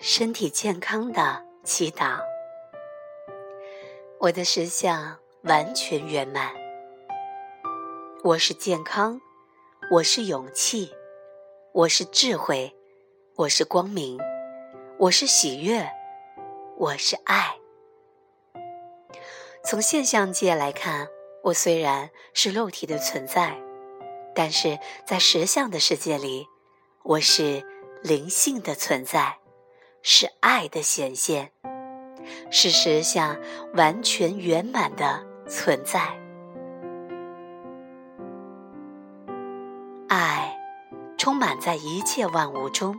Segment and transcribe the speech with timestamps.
[0.00, 2.20] 身体健康的祈祷。
[4.20, 6.52] 我的实相完全圆满。
[8.22, 9.20] 我是健康，
[9.90, 10.92] 我是勇气，
[11.72, 12.76] 我是智慧，
[13.34, 14.16] 我是光明，
[14.98, 15.90] 我是喜悦，
[16.76, 17.56] 我是爱。
[19.64, 21.08] 从现象界来看，
[21.42, 23.60] 我虽然是肉体的存在，
[24.32, 26.46] 但是在实相的世界里，
[27.02, 27.64] 我是
[28.00, 29.38] 灵性的存在。
[30.02, 31.52] 是爱的显现，
[32.50, 33.36] 是实相
[33.74, 36.18] 完全圆满的存在。
[40.08, 40.56] 爱
[41.18, 42.98] 充满在一切万物中，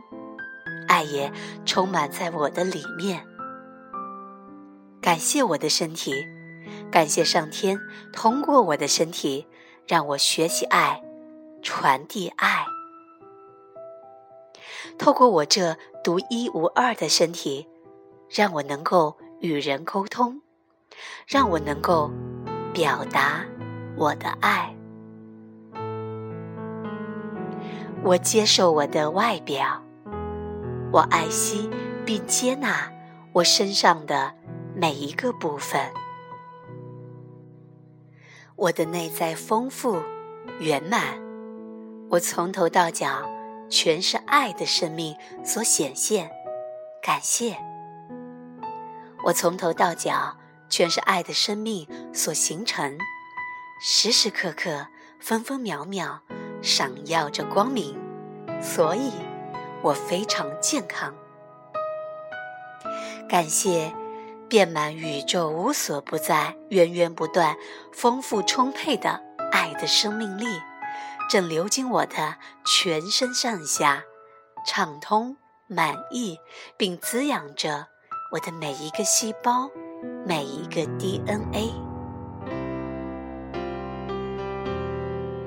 [0.86, 1.32] 爱也
[1.64, 3.26] 充满在我的里面。
[5.00, 6.26] 感谢我的身体，
[6.92, 7.80] 感谢上天
[8.12, 9.46] 通过我的身体
[9.88, 11.02] 让我学习爱，
[11.62, 12.64] 传递爱。
[14.98, 17.68] 透过我这独一无二的身体，
[18.28, 20.40] 让我能够与人沟通，
[21.26, 22.10] 让我能够
[22.72, 23.44] 表达
[23.96, 24.74] 我的爱。
[28.02, 29.82] 我接受我的外表，
[30.90, 31.68] 我爱惜
[32.06, 32.90] 并接纳
[33.34, 34.32] 我身上的
[34.74, 35.78] 每一个部分。
[38.56, 40.00] 我的内在丰富
[40.60, 41.20] 圆满，
[42.08, 43.28] 我从头到脚。
[43.70, 46.30] 全是爱的生命所显现，
[47.00, 47.56] 感谢
[49.24, 50.36] 我从头到脚
[50.68, 52.98] 全是爱的生命所形成，
[53.80, 54.88] 时时刻刻
[55.20, 56.20] 分分秒秒
[56.60, 57.96] 闪耀着光明，
[58.60, 59.12] 所以
[59.82, 61.14] 我非常健康。
[63.28, 63.94] 感谢
[64.48, 67.56] 遍满宇宙无所不在、源源不断、
[67.92, 70.46] 丰富充沛的爱的生命力。
[71.30, 74.02] 正流经我的全身上下，
[74.66, 75.36] 畅通、
[75.68, 76.36] 满意，
[76.76, 77.86] 并滋养着
[78.32, 79.70] 我的每一个细胞、
[80.26, 81.72] 每一个 DNA。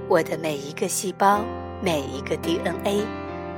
[0.08, 1.42] 我的每一个细胞、
[1.82, 3.06] 每一个 DNA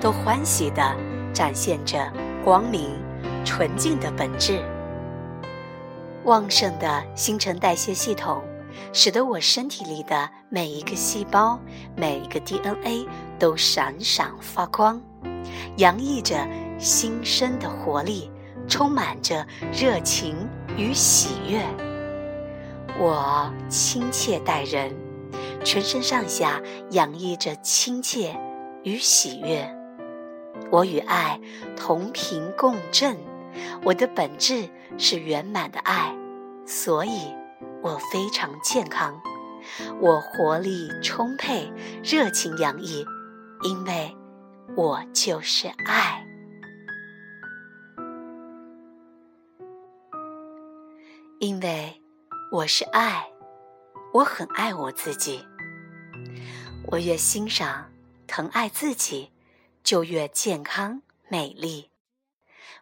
[0.01, 0.95] 都欢喜地
[1.31, 2.11] 展现着
[2.43, 2.89] 光明、
[3.45, 4.65] 纯净的本质。
[6.23, 8.43] 旺盛的新陈代谢系统。
[8.93, 11.59] 使得我身体里的每一个细胞、
[11.95, 15.01] 每一个 DNA 都闪闪发光，
[15.77, 16.47] 洋溢着
[16.77, 18.29] 新生的活力，
[18.67, 20.47] 充满着热情
[20.77, 21.61] 与喜悦。
[22.97, 24.95] 我亲切待人，
[25.63, 26.61] 全身上下
[26.91, 28.35] 洋溢着亲切
[28.83, 29.69] 与喜悦。
[30.71, 31.39] 我与爱
[31.75, 33.17] 同频共振，
[33.83, 36.15] 我的本质是圆满的爱，
[36.65, 37.33] 所以。
[37.83, 39.21] 我非常健康，
[40.01, 41.71] 我活力充沛，
[42.03, 43.05] 热情洋溢，
[43.63, 44.15] 因为
[44.75, 46.25] 我就是爱。
[51.39, 52.01] 因为
[52.51, 53.27] 我是爱，
[54.13, 55.45] 我很爱我自己。
[56.87, 57.91] 我越欣赏、
[58.25, 59.31] 疼爱自己，
[59.83, 61.91] 就越健康美丽。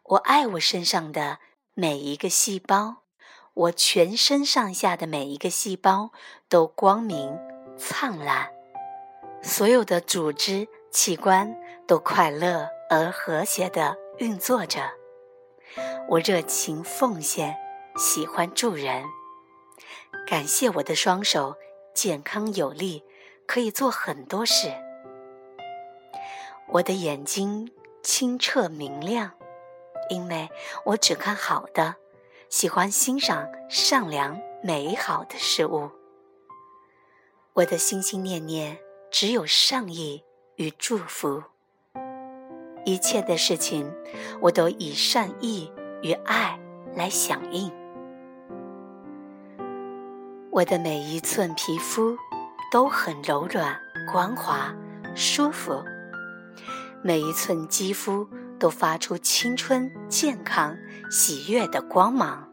[0.03, 1.39] 我爱我身上的
[1.73, 3.02] 每一个细胞。
[3.55, 6.11] 我全身上下的每一个细胞
[6.49, 7.39] 都光明
[7.77, 8.49] 灿烂，
[9.43, 11.55] 所有的组织器官
[11.87, 14.81] 都快乐而和谐地运作着。
[16.09, 17.55] 我热情奉献，
[17.95, 19.03] 喜欢助人。
[20.27, 21.55] 感谢我的双手
[21.93, 23.03] 健康有力，
[23.45, 24.73] 可以做很多事。
[26.69, 27.71] 我的眼睛
[28.01, 29.33] 清澈明亮，
[30.09, 30.49] 因为
[30.85, 31.97] 我只看好的。
[32.53, 35.89] 喜欢欣赏善良美好的事物。
[37.53, 38.77] 我的心心念念
[39.09, 40.23] 只有善意
[40.57, 41.41] 与祝福。
[42.85, 43.91] 一切的事情，
[44.39, 45.71] 我都以善意
[46.03, 46.59] 与爱
[46.95, 47.71] 来响应。
[50.51, 52.15] 我的每一寸皮肤
[52.71, 53.75] 都很柔软、
[54.11, 54.71] 光滑、
[55.15, 55.83] 舒服，
[57.01, 58.27] 每一寸肌肤。
[58.63, 60.77] 都发出青春、健康、
[61.11, 62.47] 喜悦的光芒。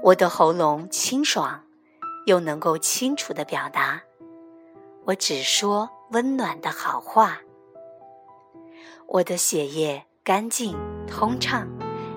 [0.00, 1.64] 我的喉咙清爽，
[2.26, 4.00] 又能够清楚的表达。
[5.06, 7.40] 我只说温暖的好话。
[9.08, 10.78] 我的血液干净
[11.08, 11.66] 通畅，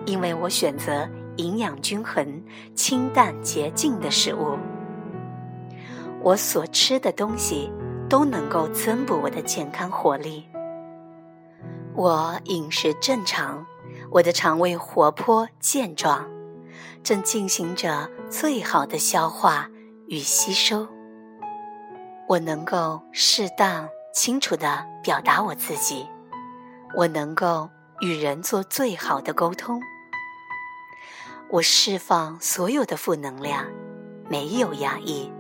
[0.06, 2.40] 因为我选择营养均衡、
[2.76, 4.60] 清淡洁净的食物。
[6.22, 7.72] 我所吃的东西
[8.08, 10.48] 都能够增补我的健康活力。
[11.96, 13.68] 我饮食正常，
[14.10, 16.28] 我的肠胃活泼健壮，
[17.04, 19.70] 正进行着最好的消化
[20.08, 20.88] 与吸收。
[22.28, 26.08] 我能够适当、清楚地表达我自己，
[26.96, 27.70] 我能够
[28.02, 29.80] 与人做最好的沟通。
[31.50, 33.68] 我释放所有的负能量，
[34.28, 35.32] 没有压抑，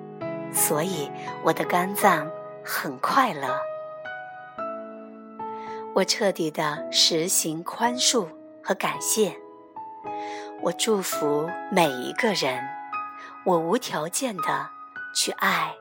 [0.51, 1.09] 所以
[1.43, 2.29] 我的肝脏
[2.63, 3.57] 很快乐。
[5.95, 8.27] 我彻底的实行宽恕
[8.63, 9.35] 和感谢。
[10.61, 12.63] 我祝福每一个人，
[13.45, 14.69] 我无条件的
[15.15, 15.73] 去爱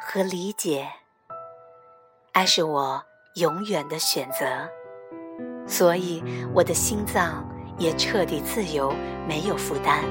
[0.00, 0.86] 和理解。
[2.32, 3.02] 爱是我
[3.36, 4.68] 永远的选择，
[5.66, 6.22] 所以
[6.54, 7.44] 我的心脏。
[7.78, 8.90] 也彻底自由，
[9.28, 10.02] 没有负担。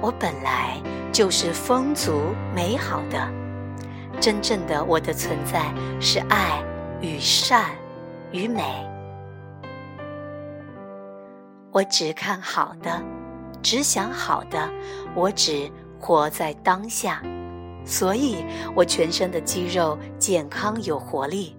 [0.00, 0.80] 我本来
[1.12, 3.28] 就是丰足美好的，
[4.20, 6.62] 真正的我的存在是爱
[7.04, 7.70] 与善
[8.32, 8.62] 与美。
[11.70, 13.02] 我只看好的，
[13.62, 14.70] 只想好的，
[15.14, 15.70] 我只
[16.00, 17.22] 活在当下，
[17.84, 18.42] 所以
[18.74, 21.54] 我全身的肌肉健康有活力，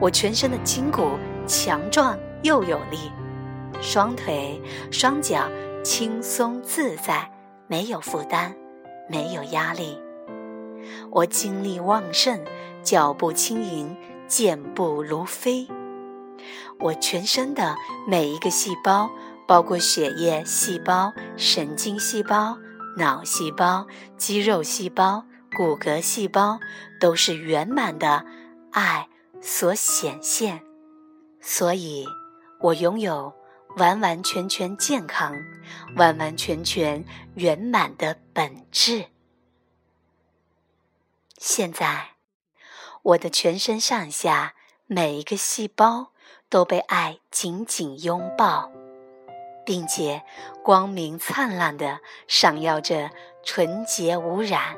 [0.00, 2.16] 我全身的筋骨强壮。
[2.44, 3.10] 又有力，
[3.80, 5.48] 双腿、双脚
[5.82, 7.28] 轻松自在，
[7.66, 8.54] 没有负担，
[9.08, 10.00] 没有压力。
[11.10, 12.38] 我精力旺盛，
[12.84, 13.96] 脚步轻盈，
[14.28, 15.66] 健步如飞。
[16.78, 17.74] 我全身的
[18.06, 19.10] 每一个细胞，
[19.48, 22.56] 包括血液细胞、神经细胞、
[22.96, 23.86] 脑细胞、
[24.16, 25.24] 肌肉细胞、
[25.56, 26.60] 骨骼细胞，
[27.00, 28.24] 都是圆满的
[28.70, 29.08] 爱
[29.40, 30.62] 所显现。
[31.40, 32.06] 所以。
[32.60, 33.32] 我拥有
[33.76, 35.32] 完完全全健康、
[35.94, 37.04] 完完全全
[37.36, 39.04] 圆满的本质。
[41.36, 42.16] 现在，
[43.02, 44.54] 我的全身上下
[44.86, 46.12] 每一个细胞
[46.48, 48.70] 都被爱紧紧拥抱，
[49.64, 50.22] 并且
[50.62, 53.10] 光明灿烂的闪耀着
[53.42, 54.76] 纯洁无染、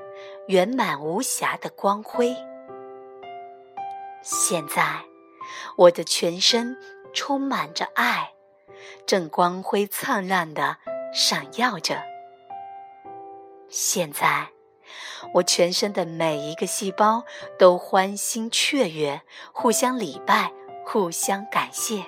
[0.48, 2.36] 圆满无瑕的光辉。
[4.22, 5.04] 现在，
[5.76, 6.76] 我的全身。
[7.12, 8.34] 充满着爱，
[9.04, 10.76] 正光辉灿烂的
[11.12, 12.00] 闪耀着。
[13.68, 14.50] 现在，
[15.34, 17.24] 我全身的每一个细胞
[17.58, 19.22] 都欢欣雀跃，
[19.52, 20.52] 互相礼拜，
[20.84, 22.04] 互相感谢。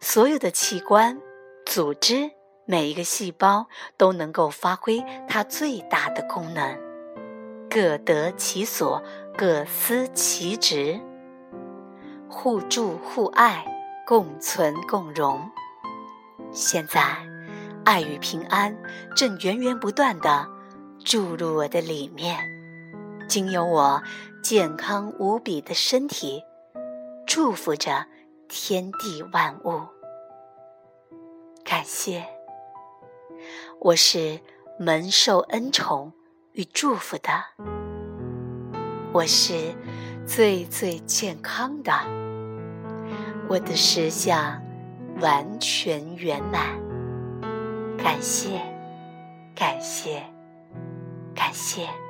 [0.00, 1.20] 所有的器官、
[1.64, 2.30] 组织，
[2.66, 3.66] 每一个细胞
[3.96, 6.78] 都能够发挥它最大的功能，
[7.70, 9.02] 各得其所，
[9.36, 11.00] 各司其职。
[12.28, 13.64] 互助互爱，
[14.06, 15.50] 共存共荣。
[16.52, 17.26] 现在，
[17.84, 18.76] 爱与平安
[19.14, 20.46] 正源源不断的
[21.06, 22.36] 注入我的里面，
[23.28, 24.02] 经由我
[24.42, 26.42] 健康无比的身体，
[27.24, 28.04] 祝福着
[28.48, 29.82] 天地万物。
[31.64, 32.24] 感谢，
[33.78, 34.40] 我是
[34.80, 36.12] 蒙受恩宠
[36.54, 37.30] 与祝福的，
[39.12, 39.54] 我是。
[40.26, 41.92] 最最健康的，
[43.48, 44.60] 我的实相
[45.20, 46.66] 完全圆满。
[47.96, 48.60] 感谢，
[49.54, 50.24] 感谢，
[51.36, 52.05] 感谢。